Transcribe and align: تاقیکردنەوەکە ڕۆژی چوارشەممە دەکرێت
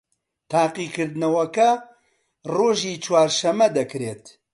تاقیکردنەوەکە 0.51 1.69
ڕۆژی 2.55 3.01
چوارشەممە 3.03 3.67
دەکرێت 3.77 4.23